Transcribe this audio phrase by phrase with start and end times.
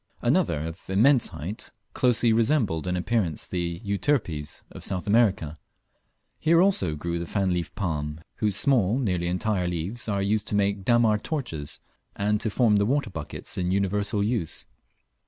[0.23, 5.59] Another of immense height closely resembled in appearance the Euterpes of South America.
[6.39, 10.55] Here also grew the fan leafed palm, whose small, nearly entire leaves are used to
[10.55, 11.81] make the dammar torches,
[12.15, 14.65] and to form the water buckets in universal use.